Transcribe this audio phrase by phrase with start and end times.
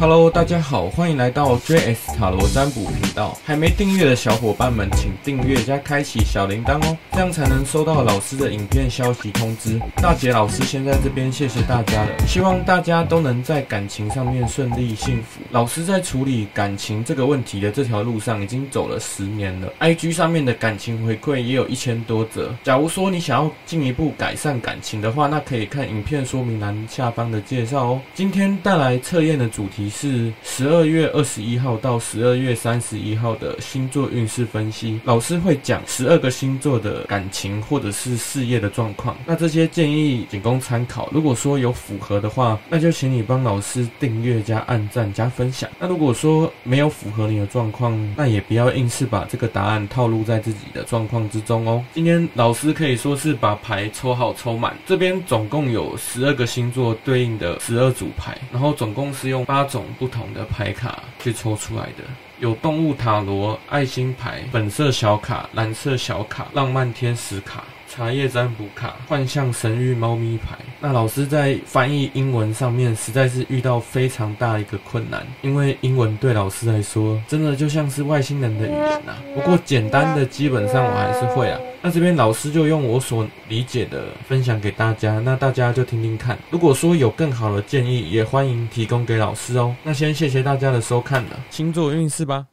[0.00, 3.38] Hello，大家好，欢迎来到 JS 塔罗占卜频道。
[3.44, 9.80] 还没订阅的小伙伴们，请订阅加开启小铃铛哦，这样才能收到老师的影片消息通知。
[9.96, 15.40] 大姐老师先在这边谢谢大家了，希望大家都能在感情上面顺利幸福。
[15.50, 22.52] 老师在处理感情这个问题的这条路上已经走了十年了，IG 上面的感情回馈也有一千多则。
[22.64, 28.00] 假如说你想要进一步改善感情的话，那可以看影片说明栏下方的介绍哦。
[28.12, 29.83] 今天带来测验的主题。
[29.88, 35.00] 是十二月二十一号到十二月三十一号的星座运势分析。
[35.04, 39.16] 老师会讲十二个星座的感情或者是事业的状况。
[39.26, 41.08] 那这些建议仅供参考。
[41.12, 45.68] 如果说有符合的话，那就请你帮老师订阅加按赞加分享。
[45.78, 51.84] 那如果说没有符合你的状况，那也不要硬是把这个答案套路在自己的状况之中哦。
[51.94, 54.76] 今天老师可以说是把牌抽好抽满。
[54.86, 59.84] 这边总共有十二个星座对应的十二组牌，然后总共是用八种。
[59.98, 62.04] 不同的牌卡去抽出来的，
[62.40, 70.56] 有动物塔罗、爱心牌、粉色小卡、蓝色小卡、浪漫天使卡、茶叶占卜卡、幻象神域猫咪牌。
[70.80, 81.60] 那老师在翻译英文上面实在是遇到非常大一个困难，因为英文对老师来说真的就像是外星人的语言呐、不过简单的基本上我还是会啊。
[81.80, 86.38] 那这边老师就用我所理解的分享给大家，那大家就听听看。
[86.50, 89.74] 如果说有更好的建议，也欢迎提供给老师哦。
[89.82, 92.46] 那先谢谢大家的收看了星座运势吧。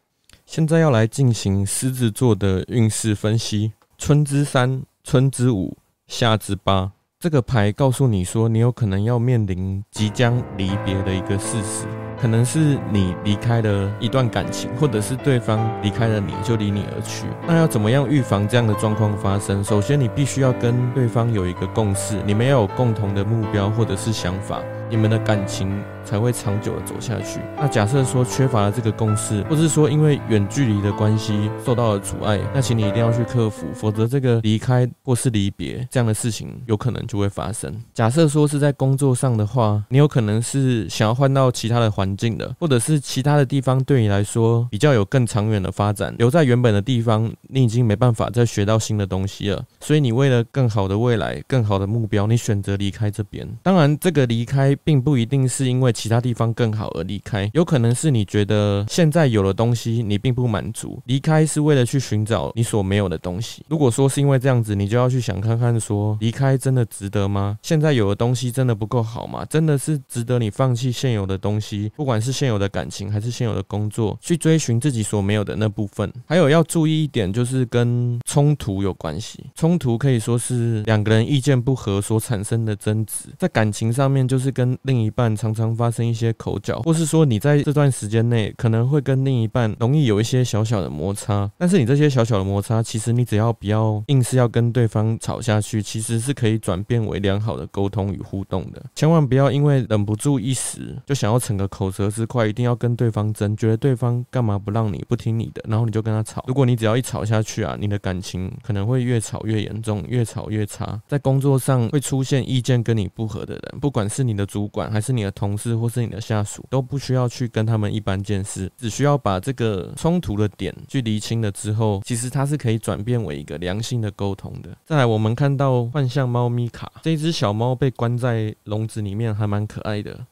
[0.46, 3.72] 现在要来进行狮子座的运势分析。
[3.98, 6.92] 春之三，春之五，夏之八。
[7.20, 11.86] 这个牌告诉你说，你有可能要面临即将离别的一个事实。
[12.20, 17.26] 可能是你离开了一段感情，或者是对方离开了你就离你而去。
[17.48, 19.64] 那要怎么样预防这样的状况发生？
[19.64, 24.62] 首先，你必须要跟对方有一个共识，你们要有共同的目标或者是想法。
[24.92, 27.40] 你们的感情才会长久的走下去。
[27.56, 37.74] 那假设说缺乏了这个共识，或是说因为远距离的关系受到了阻碍，那请你一定要去克服，否则这个离开或是离别这样的事情有可能就会发生。
[37.94, 46.14] 假设说是在工作上的话，你有可能是想要换到其他的环境的，或者是其他的地方对你来说比较有更长远的发展。
[46.18, 53.48] 留在原本的地方，你已经没办法再学到新的东西了，所以你为了更好的未来、更好的目标，你选择离开这边。
[53.64, 54.78] 当然，这个离开。
[54.84, 63.64] 并不一定是因为其他地方更好而离开，有可能是你觉得现在有的东西你并不满足，离开是为了去寻找你所没有的东西。
[63.68, 67.58] 如果说是因为这样子，你就要去想看看说，离开真的值得吗？
[67.62, 69.46] 现在有的东西真的不够好吗？
[69.46, 76.12] 真的是值得你放弃现有的东西，不管是现有的感情还是现有的工作，去追寻自己所没有的那部分。
[76.26, 79.46] 还有要注意一点，就是跟冲突有关系。
[79.56, 98.82] 冲突可以说是两个人意见不合所产生的争执，在感情上面就是跟另一半常常发生一些口角，或是说你在这段时间内可能会跟另一半容易有一些小小的摩擦，但是你这些小小的摩擦，其实你只要不要硬是要跟对方吵下去，其实是可以转变为良好的沟通与互动的。
[98.96, 106.44] 千万不要因为忍不住一时就想要逞个口舌之快，一定要跟对方争，觉得对方干嘛不让你不听你的，然后你就跟他吵。
[106.48, 114.61] 如果你只要一吵下去啊，你的感情可能会越吵越严重，越吵越差，在工作上会出现意见跟你不合的人，不管是你的主。
[114.62, 124.78] 主管还是你的同事，或是你的下属，都不需要去跟他们一般见识，只需要把这个冲突的点去厘清了之后，其实它是可以转变为一个良性的沟通的。
[124.86, 130.28] 再来，我们看到幻象猫咪卡，这只小猫被关在笼子里面，还蛮可爱的。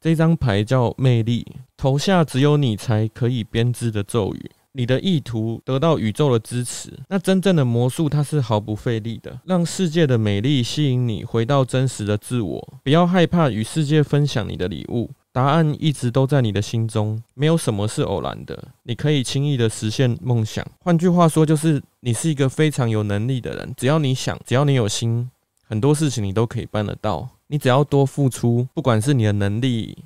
[0.00, 1.46] 这张牌叫魅力，
[1.76, 4.50] 头下只有你才可以编织的咒语。
[4.76, 12.74] 你的意图得到宇宙的支持，那真正的魔术它是毫不费力的，让世界的美丽吸引你回到真实的自我。
[12.82, 18.64] 不要害怕与世界分享你的礼物，答案一直都在你的心中，没有什么是偶然的。
[18.82, 20.66] 你可以轻易的实现梦想。
[20.80, 25.30] 换句话说，就是你是一个非常有能力的人，只要你想，只要你有心，
[25.62, 27.28] 很多事情你都可以办得到。
[27.46, 29.96] 你只要多付出，不管是你的能力。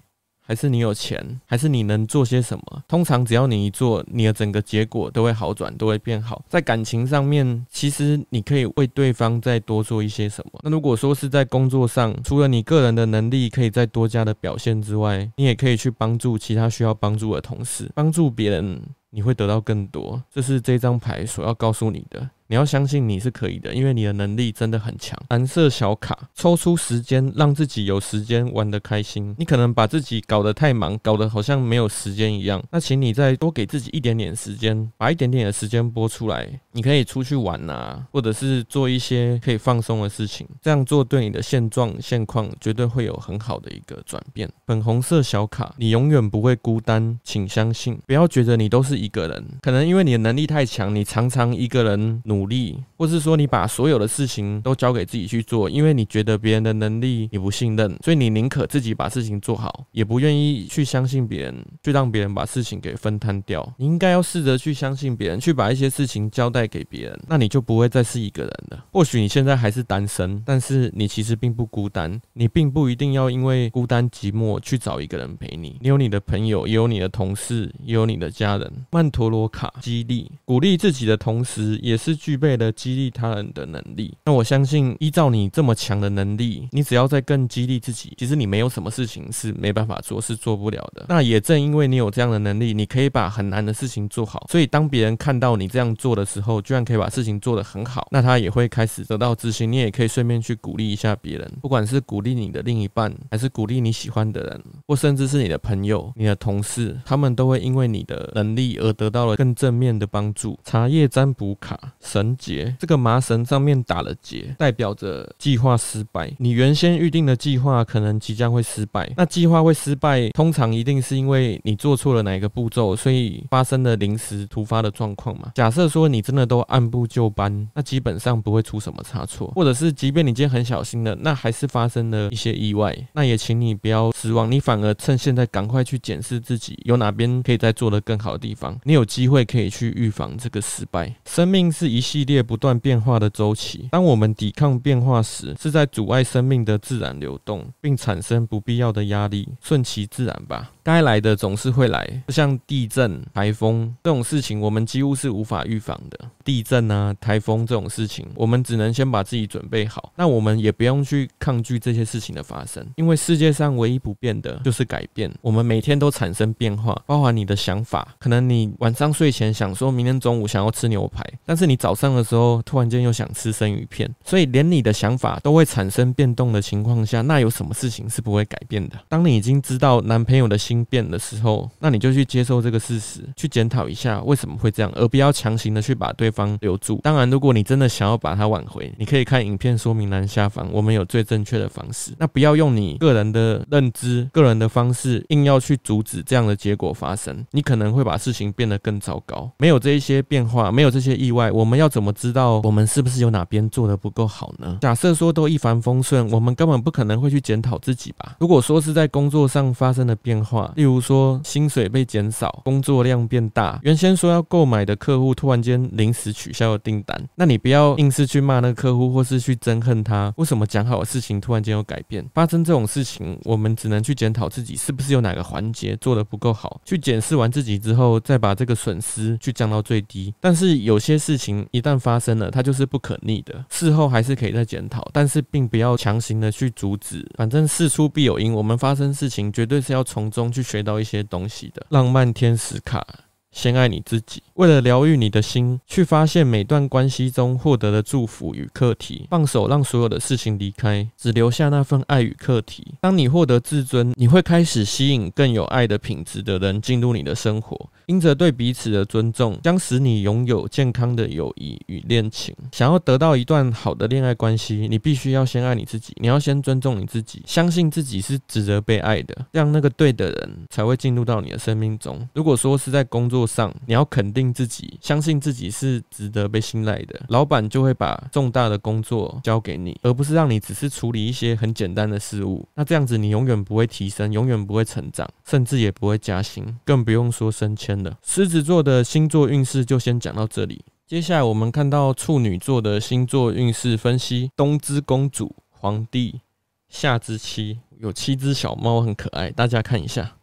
[0.49, 2.83] 还是你有钱，还是你能做些什么？
[2.89, 6.43] 通常只要你一做，你的整个结果都会好转，都会变好。
[6.49, 10.59] 在感情上面，其实你可以为对方再多做一些什么。
[10.65, 18.81] 那如果说是在工作上，除了你个人的能力可以再多加的表现之外，你也可以去帮助其他需要帮助的同事，帮助别人，
[19.11, 20.23] 你会得到更多。
[20.33, 22.31] 这是这张牌所要告诉你的。
[22.49, 25.19] 你要相信你是可以的，因为你的能力真的很强。
[25.29, 29.35] 蓝色小卡，抽出时间让自己有时间玩得开心。
[29.39, 32.63] 你可能把自己搞得太忙，搞得好像没有时间一样。
[32.71, 36.49] 那请你再多给自己一点点时间，把一点点的时间拨出来。
[36.73, 40.49] 你可以出去玩啊，或者是做一些可以放松的事情。
[40.63, 44.49] 这样做对你的现状现况绝对会有很好的一个转变。
[44.67, 49.45] 粉红色小卡，你永远不会孤单，请相信，不要觉得你都是一个人。
[49.61, 62.29] 可能因为你的能力太强，你常常一个人努努力，或是说你把所有的事情都交给自己去做，因为你觉得别人的能力你不信任，所以你宁可自己把事情做好，也不愿意去相信别人，去让别人。
[62.39, 63.67] 把事情给分摊掉。
[63.79, 68.85] 你应该要试着去相信别人，去把一些事情交代给别人，那你就不会再是一个人了。
[68.93, 75.79] 或许你现在还是单身，但是你其实并不孤单，你并不一定要因为孤单寂寞去找一个人陪你。
[75.81, 78.71] 你有你的朋友，也有你的同事，也有你的家人。
[78.91, 84.15] 曼陀罗卡激励，鼓励自己的同时，也是具备了激励他人的能力。
[84.27, 91.07] 那我相信，依照你这么强的能力，你只要再更激励自己，其实你没有什么事情是没办法做，是做不了的。
[91.09, 94.47] 那也正因为你有这样的能力，你可以把很难的事情做好。
[94.51, 99.73] 所以当别人看到你这样做的时候，居然可以把事情做得很好，那他也会开始得到自信。
[99.73, 110.59] 你也可以顺便去鼓励一下别人，不管是鼓励你的另一半，还是鼓励你喜欢的人，或甚至是你的朋友、你的同事，他们都会因为你的能力而得到了更正面的帮助。
[110.63, 116.33] 茶叶占卜卡绳结，这个麻绳上面打了结，代表着计划失败。
[116.39, 119.09] 你原先预定的计划可能即将会失败。
[119.17, 125.53] 那计划会失败，通常一定是因为你做错了哪一个步骤，所以发生了临时突发的状况嘛。
[125.55, 129.53] 假设说你真的都按部就班，那基本上不会出什么差错。
[129.55, 138.77] 或者是即便你今天很小心的，那还是发生了一些意外，那也请你不要失望，你反而趁现在赶快去检视自己有哪边可以再做得更好的地方。
[138.83, 141.15] 你有机会可以去预防这个失败。
[141.27, 149.47] 生命是一系列不断变化的周期，当我们抵抗变化时，是在阻碍生命的自然流动，并产生不必要的压力。
[149.61, 150.73] 顺其自然吧。
[150.83, 156.28] 该来的总是会来，就像地震、台风这种事情，我们几乎是无法预防的。
[156.49, 160.15] 地震啊、台风这种事情，我们只能先把自己准备好。
[160.17, 165.31] 那我们也不用去抗拒这些事情的发生，因为世界上唯一不变的就是改变。
[165.43, 168.15] 我们每天都产生变化，包含你的想法。
[168.19, 174.11] 可能你晚上睡前想说明天中午想要吃牛排，但是你早上的时候突然间又想吃生鱼片。
[174.25, 178.97] 所以连你的想法都会产生变动的情况下，那有什么事情是不会改变的？
[179.07, 187.01] 当你已经知道男朋友的心变的时候，那你就去接受这个事实，去检讨一下为什么会这样，而不要强行的去把对方方留住。
[187.03, 192.13] 当然，如果你真的想要把它挽回，你可以看影片说明栏下方，我们有最正确的方式。
[192.17, 199.51] 那不要用你个人的认知、个人的方式，硬要去阻止这样的结果发生，你可能会把事情变得更糟糕。
[199.59, 204.79] 没有这一些变化，没有这些意外，我们要怎么知道我们是不是有哪边做得不够好呢？
[204.81, 208.37] 假设说都一帆风顺，我们根本不可能会去检讨自己吧？
[208.39, 222.25] 如果说是在工作上发生的变化，例如说薪水被减少，工作量变大，原先说要购买的客户突然间临时取消了订单，那你不要硬是去骂那个客户，或是去憎恨他，为什么讲好的事情突然间有改变？
[222.35, 230.35] 发生这种事情，我们只能去检讨自己是不是有哪个环节做得不够好，去检视完自己之后，再把这个损失去降到最低。
[230.41, 237.27] 但是有些事情一旦发生了，它就是不可逆的，事后还是可以再检讨，但是并不要强行的去阻止。
[237.37, 241.87] 反正事出必有因，我们发生事情绝对是要从中去学到一些东西的。
[241.91, 243.07] 浪漫天使卡。
[243.51, 252.95] 先爱你自己，为了疗愈你的心，去发现每段关系中获得的祝福与课题，放手让所有的事情离开，只留下那份爱与课题。
[253.01, 257.89] 当你获得自尊，你会开始吸引更有爱的品质的人进入你的生活。
[258.09, 262.57] 因着对彼此的尊重，将使你拥有健康的友谊与恋情。
[262.73, 272.27] 想要得到一段好的恋爱关系，你必须要先爱你自己，你要先尊重你自己，相信自己是值得被爱的，让那个对的人才会进入到你的生命中。
[272.33, 282.67] 如果说是在工作上，你要肯定自己，相信自己是值得被信赖的，老板就会把重大的工作交给你，而不是让你只是处理一些很简单的事物。
[282.75, 287.98] 那这样子，你永远不会提升，永远不会成长，甚至也不会加薪，更不用说升迁。
[288.23, 290.85] 狮子座的星座运势就先讲到这里。
[291.07, 296.41] 接下来我们看到处女座的星座运势分析：冬之公主、皇帝、
[296.89, 299.51] 夏之妻，有七只小猫，很可爱。
[299.51, 300.37] 大家看一下，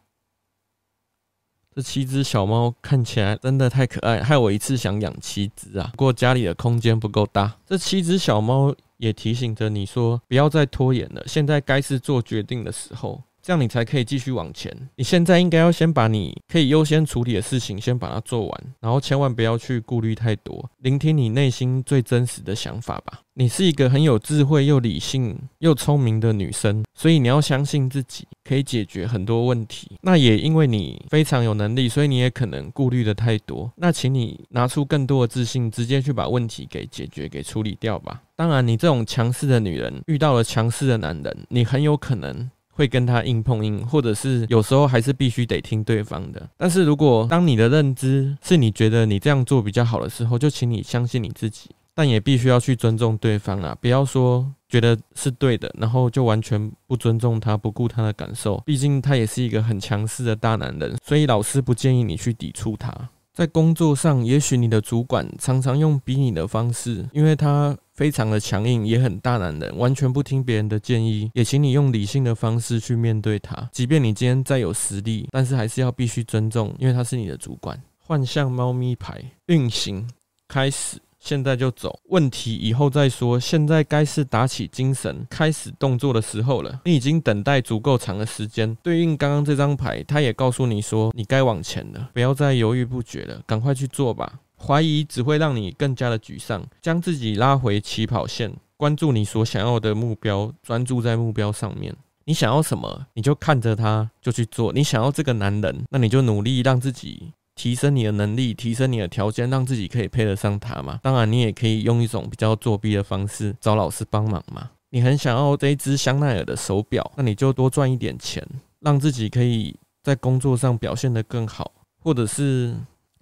[1.76, 5.90] 这七只小猫看起来真的太可爱，害我一次想养七只啊！
[5.92, 7.58] 不过家里的空间不够大。
[7.68, 13.22] 这七只小猫也提醒着你说，不要再拖延了，现在该是做决定的时候。
[13.46, 14.76] 这样你才可以继续往前。
[14.96, 23.20] 你现在应该要先把你可以优先处理的事情先把它做完，然后千万不要去顾虑太多，聆听你内心最真实的想法吧。
[23.36, 29.92] 你是一个很有智慧又理性又聪明的女生，所以你要相信自己可以解决很多问题。
[30.02, 33.72] 那也因为你非常有能力，所以你也可能顾虑的太多。
[33.76, 38.24] 那请你拿出更多的自信，直接去把问题给解决、给处理掉吧。
[38.38, 46.50] 当然，你这种强势的女人遇到了强势的男人，你很有可能会跟他硬碰硬，或者是有时候还是必须得听对方的。
[46.58, 53.74] 但是如果当你的认知是你觉得你这样做比较好的时候，就请你相信你自己，但也必须要去尊重对方啊！
[53.80, 58.62] 不要说觉得是对的，然后就完全不尊重他，不顾他的感受。
[58.66, 62.94] 毕竟他也是一个很强势的大男人，所以老师不建议你去抵触他。
[63.34, 67.78] 在工作上，也许你的主管常常用逼你的方式，因为他。
[67.96, 71.32] 非常的强硬，也很大男人，完全不听别人的建议。
[71.34, 73.70] 也请你用理性的方式去面对他。
[73.72, 77.82] 即便你今天再有实力，但是还是要必须尊重，因为他是你的主管。
[77.98, 80.08] 幻象猫咪牌运行
[80.48, 81.98] 开始，现在就走。
[82.10, 86.82] 问题以后再说，现在该是打起精神，开始动作的时候了。
[86.84, 88.76] 你已经等待足够长的时间。
[88.84, 94.42] 对应刚刚这张牌，他也告诉你说，你该往前了，不要再犹豫不决了，赶快去做吧。
[94.58, 101.96] 怀疑只会让你更加的沮丧，将自己拉回起跑线，关注你所想要的目标，专注在目标上面。
[102.26, 104.74] 你想要什么，你就看着他就去做。
[104.74, 111.00] 你想要这个男人，那你就努力让自己提升你的能力，提升你的条件，让自己可以配得上他嘛。
[111.04, 114.72] 当然，你也可以用一种比较作弊的方式找老师帮忙嘛。
[114.90, 118.44] 你很想要这一只香奈儿的手表，那你就多赚一点钱，
[118.80, 121.72] 让自己可以在工作上表现得更好，
[122.02, 122.74] 或者是。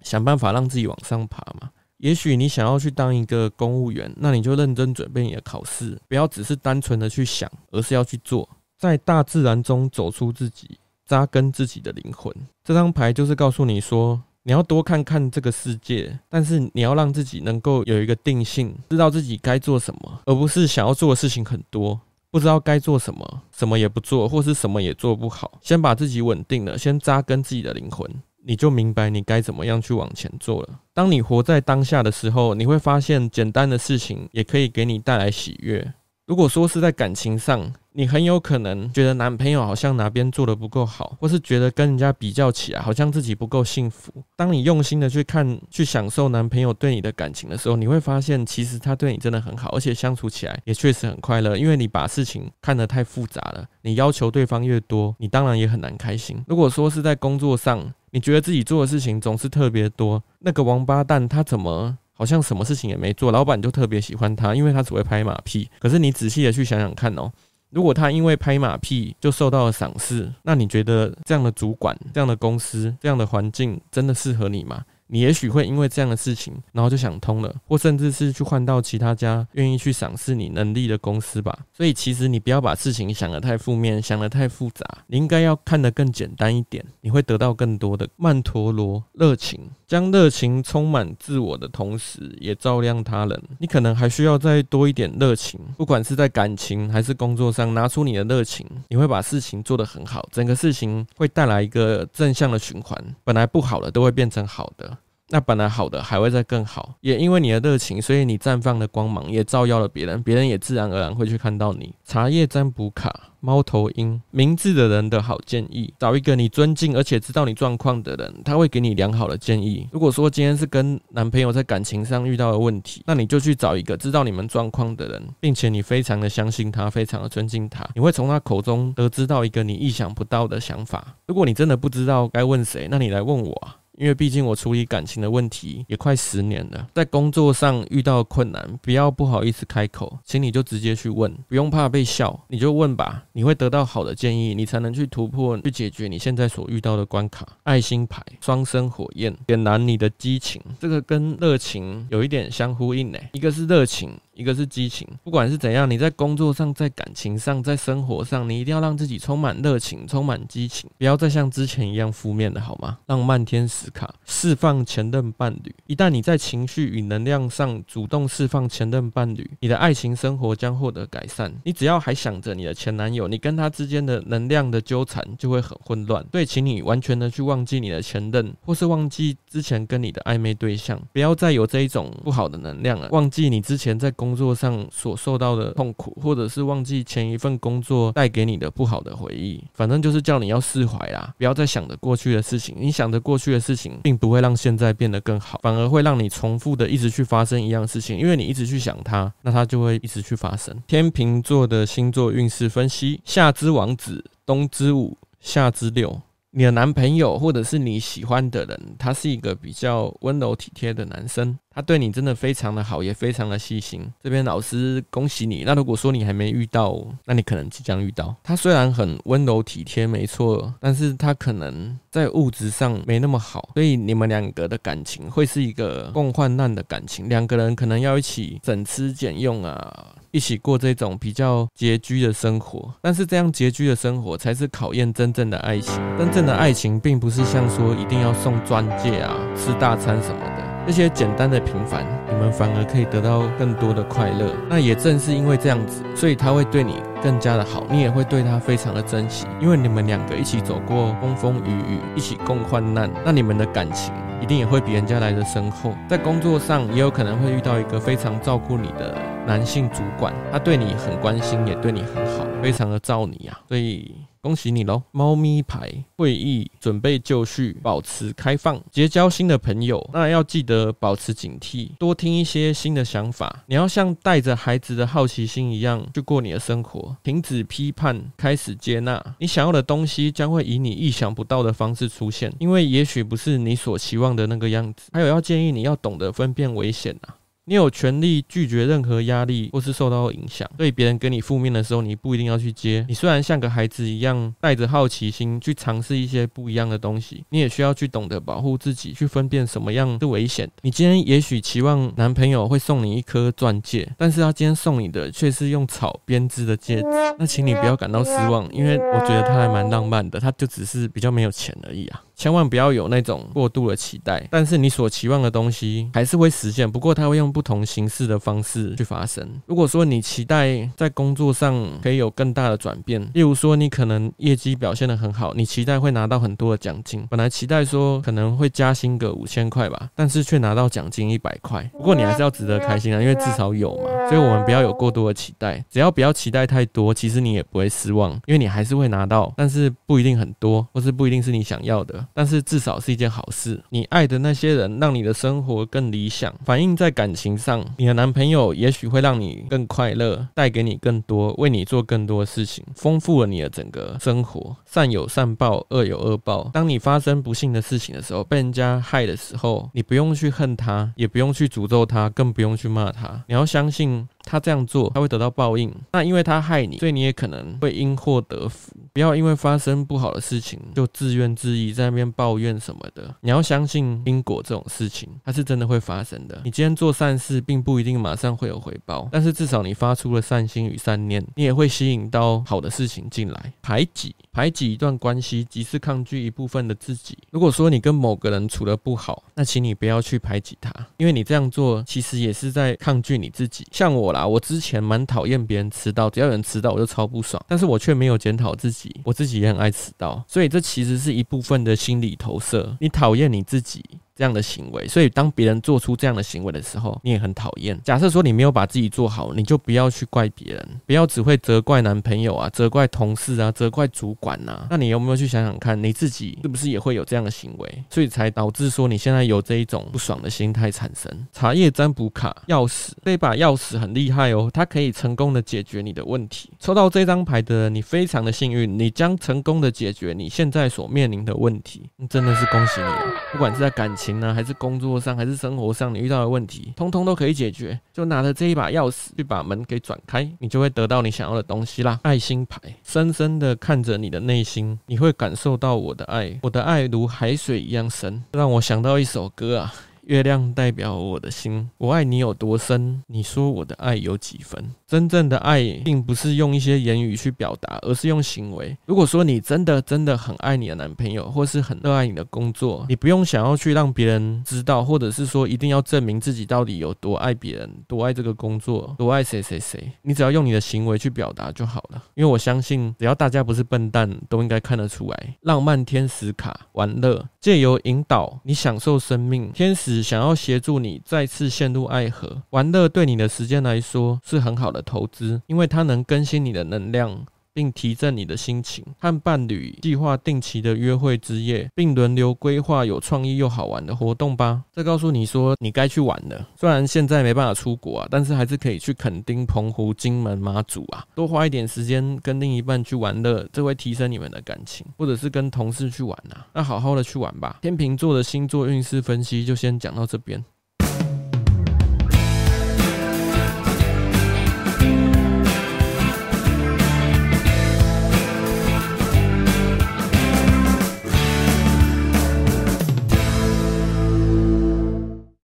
[0.03, 1.69] 想办法让自己往上爬嘛。
[1.97, 12.35] 也许你想要去当一个公务员，那你就认真准备你的考试，不要只是单纯的去想，而是要去做，在大自然中走出自己，扎根自己的灵魂。
[12.63, 21.97] 这张牌就是告诉你说，你要多看看这个世界，但是你要让自己能够有一个定性，知道自己该做什么，而不是想要做的事情很多，
[22.29, 25.57] 不知道该做什么，什么也不做，或是什么也做不好。
[25.61, 28.09] 先把自己稳定了，先扎根自己的灵魂。
[28.45, 30.69] 你就明白你该怎么样去往前做了。
[30.93, 35.93] 当你活在当下的时候，你会发现简单的事情也可以给你带来喜悦。
[36.25, 44.11] 如果说是在感情上，你很有可能觉得男朋友好像哪边做得不够好，或是觉得跟人家比较起来好像自己不够幸福。
[44.37, 51.57] 当你用心的去看、去享受男朋友对你的感情的时候，你会发现其实他对你真的很好，而且相处起来也确实很快乐。
[51.57, 56.41] 因为你把事情看得太复杂了，你要求对方越多，你当然也很难开心。
[56.47, 61.97] 如果说是在工作上，你觉得自己做的事情总是特别多，那个王八蛋他怎么？
[62.15, 65.67] 好像什么事情也没做，老板就特别喜欢他，因为他只会拍马屁。
[65.79, 67.31] 可是你仔细的去想想看哦，
[67.71, 74.85] 如果他因为拍马屁就受到了赏识，那你觉得这样的主管、这样的公司、这样的环境真的适合你吗？
[75.13, 81.55] 你也许会因为这样的事情，然后就想通了，或甚至是去换到其他家愿意去赏识你能力的公司吧。
[81.71, 93.43] 所以其实你不要把事情想得太负面，想得太复杂，你应该要看得更简单一点，你会得到更多的曼陀罗热情，将热情充满自我的同时，也照亮他人。
[93.59, 104.97] 你可能还需要再多一点热情，不管是在感情还是工作上，拿出你的热情，你会把事情做得很好，整个事情会带来一个正向的循环，本来不好的都会变成好的。
[105.33, 111.91] 那本来好的还会再更好，也因为你的热情，所以你绽放的光芒也照耀了别人，别人也自然而然会去看到你。
[112.05, 119.89] 茶叶占卜卡，猫头鹰，明智的人的好建议，找一个你尊敬而且知道你状况的人，他会给你良好的建议。
[119.91, 131.15] 如果说今天是跟男朋友在感情上遇到的问题，那你就去找一个知道你们状况的人，并且你非常的相信他，非常的尊敬他，你会从他口中得知到一个你意想不到的想法。
[131.25, 133.77] 如果你真的不知道该问谁，那你来问我啊。
[133.97, 147.47] 因为毕竟我处理感情的问题也快十年了，在工作上遇到困难，不要不好意思开口，请你就直接去问，不用怕被笑，你就问吧，你会得到好的建议，你才能去突破，去解决你现在所遇到的关卡。
[147.63, 154.11] 爱心牌，双生火焰，点燃你的激情，这个跟热情有一点相呼应呢，一个是热情。
[154.33, 162.97] 一个是激情，不管是怎样，你在工作上、在感情上、在生活上，你一定要让自己充满热情、充满激情，不要再像之前一样负面的好吗？
[163.05, 165.75] 浪漫天使卡，释放前任伴侣。
[165.85, 171.53] 一旦你在情绪与能量上主动释放前任伴侣，你的爱情生活将获得改善。
[171.63, 176.25] 你只要还想着你的前男友，你跟他之间的能量的纠缠就会很混乱。
[176.31, 183.09] 对，请你完全的去忘记你的前任，或是忘记之前跟你的暧昧对象，不要再有这一种不好的能量了。
[183.11, 184.11] 忘记你之前在。
[184.23, 189.61] 工作上所受到的痛苦，或者是忘记前一份工作带给你的不好的回忆。
[189.73, 192.73] 反正就是叫你要释怀啦，不要再想着过去的事情。
[192.79, 198.17] 你想着过去的事情，并不会让现在变得更好，反而会让你重复的一直去发生一样事情。
[198.17, 200.73] 因为你一直去想它，那它就会一直去发生。
[200.87, 206.21] 天秤座的星座运势分析：夏之王子，冬之五，夏之六。
[206.55, 211.57] 你的男朋友或者是你喜欢的人，他是一个比较温柔体贴的男生。
[211.73, 214.05] 他对你真的非常的好，也非常的细心。
[214.21, 215.63] 这边老师恭喜你。
[215.65, 218.35] 那如果说你还没遇到，那你可能即将遇到。
[218.43, 227.27] 他虽然很温柔体贴，没错，但是他可能在物质上没那么好，所以你们两个的感情会是一个共患难的感情。
[227.27, 232.93] 两个人可能要一起省吃俭用啊，一起过这种比较拮据的生活。
[233.01, 235.95] 但是这样拮据的生活才是考验真正的爱情。
[236.17, 240.62] 真正的爱情并不是像说一定要送钻戒啊，吃大餐什么的。
[240.85, 244.53] 这些简单的平凡，你们反而可以得到更多的快乐。
[244.69, 249.47] 那也正是因为这样子，所以他会对你更加的好，你也会对他非常的珍惜。
[249.61, 255.93] 因为你们两个一起走过风风雨雨，一起共患难，那你们的感情一定也会比人家来的深厚。
[256.09, 264.13] 在工作上也有可能会遇到一个非常照顾你的男性主管，他对你很关心，也对你很好，非常的照你啊，所以。
[264.43, 265.01] 恭喜你喽！
[265.11, 270.05] 猫咪牌会议准备就绪，保持开放，结交新的朋友。
[270.11, 273.63] 那要记得保持警惕，多听一些新的想法。
[273.67, 279.23] 你要像带着孩子的好奇心一样去过你的生活，停止批判，开始接纳。
[279.39, 285.09] 你想要的东西将会以你意想不到的方式出现，因为也许不是你所期望的那个样子。
[285.13, 287.37] 还有要建议你要懂得分辨危险啊。
[287.65, 293.05] 你有权利拒绝任何压力或是受到影响，所以别人给你负面的时候，你不一定要去接。
[293.07, 300.69] 你虽然像个孩子一样，带着好奇心去尝试一些不一样的东西，你也需要去懂得保护自己，去分辨什么样是危险。
[300.81, 307.03] 你今天也许期望男朋友会送你一颗钻戒，但是他今天送你的却是用草编织的戒指，
[307.39, 312.21] 那请你不要感到失望，因为我觉得他还蛮浪漫的，他就只是比较没有钱而已啊。
[312.43, 319.49] 千万不要有那种过度的期待，但是你所期望的东西还是会实现，不过它会用不同形式的方式去发生。
[319.65, 331.89] 如果说你期待在工作上可以有更大的转变，例如说你可能业绩表现得很好，你期待会拿到很多的奖金，本来期待说可能会加薪个五千块吧，但是却拿到奖金一百块。
[331.93, 334.27] 不过你还是要值得开心啊，因为至少有嘛。
[334.27, 342.25] 所以我们不要有过多的期待，只要不要期待太多，其实你也不会失望，因为你还是会拿到，但是不一定很多，或是不一定是你想要的。
[342.33, 343.81] 但是至少是一件好事。
[343.89, 346.53] 你爱的那些人，让你的生活更理想。
[346.65, 354.75] 反映在感情上，你的男朋友也许会让你更快乐，带给你更多，为你做更多事情，丰富了你的整个生活。
[354.85, 356.69] 善有善报，恶有恶报。
[356.73, 363.43] 当你发生不幸的事情的时候，被人家害的时候，你不用去恨他，也不用去诅咒他，更不用去骂他。
[363.47, 364.27] 你要相信。
[364.43, 365.93] 他这样做，他会得到报应。
[366.11, 368.91] 那因为他害你，所以你也可能会因祸得福。
[369.13, 373.33] 不要因为发生不好的事情就自怨自艾，在那边抱怨什么的。
[373.41, 376.59] 你要相信因果这种事情，它是真的会发生的。
[376.63, 383.73] 你今天做善事，并不一定马上会有回报，但是至少你发出了善心与善念，你也会吸引到好的事情进来。
[383.81, 387.35] 排挤，排挤一段关系，即是抗拒一部分的自己。
[387.49, 393.85] 如果说你跟某个人处得不好，那请你不要去排挤他，因为你这样做其实也是在抗拒你自己。
[393.91, 394.47] 像我啦。
[394.53, 404.03] 我之前蛮讨厌别人迟到，只要有人迟到我就超不爽，但是我却没有检讨自己，我自己也很爱迟到，所以这其实是一部分的心理投射，你讨厌你自己。
[404.35, 407.99] 这样的行为，所以当别人做出这样的行为的时候，你也很讨厌。
[408.03, 414.87] 假设说你没有把自己做好，你就不要去怪别人，不要只会责怪男朋友啊，责怪同事啊，责怪主管呐。
[414.89, 418.03] 那你有没有去想想看，你自己是不是也会有这样的行为？
[418.09, 421.31] 所以才导致说你现在有这一种不爽的心态产生。
[421.51, 426.71] 茶叶占卜卡钥匙，这把钥匙很厉害哦，它可以成功的解决你的问题。
[426.79, 433.07] 抽到这张牌的你非常的幸运，你将成功的解决你现在所面临的问题，真的是恭喜你。
[433.51, 434.22] 不管是在感情。
[434.23, 437.99] 情呢，还是工作上，还是生活上，你遇到的问题，通通都可以解决。
[438.13, 442.17] 就拿着这一把钥匙去把门给转开，你就会得到你想要的东西啦。
[442.23, 449.93] 爱心牌，深深的看着你的内心，你会感受到我的爱，我的爱如海水一样深，让我想到一首歌啊。
[450.25, 453.21] 月亮代表我的心，我爱你有多深？
[453.27, 454.81] 你说我的爱有几分？
[455.05, 458.97] 真正的爱并不是用一些言语去表达，而是用行为。
[459.05, 470.09] 如果说你真的真的很爱你的男朋友，或是很热爱你的工作，你不用想要去让别人知道，或者是说一定要证明自己到底有多爱别人，多爱这个工作，多爱谁谁谁。
[470.21, 472.23] 你只要用你的行为去表达就好了。
[472.35, 475.57] 因为我相信，只要大家不是笨蛋，都应该看得出来。
[475.63, 480.12] 浪漫天使卡玩乐，借由引导你享受生命，天使。
[480.13, 482.61] 只想要协助你再次陷入爱河。
[482.69, 487.43] 玩乐对你的时间来说是很好的投资，因为它能更新你的能量。
[487.73, 494.83] 并提振你的心情，和伴侣计划定期的约会之夜，并轮流规划有创意又好玩的活动吧。
[494.93, 496.67] 这告诉你说，你该去玩了。
[496.75, 505.05] 虽然现在没办法出国啊，但是还是可以去垦丁、澎湖、金门、马祖啊，多花一点时间跟另一半去玩乐，这会提升你们的感情。
[505.17, 507.79] 或者是跟同事去玩啊，那好好的去玩吧。
[507.81, 510.63] 天秤座的星座运势分析就先讲到这边。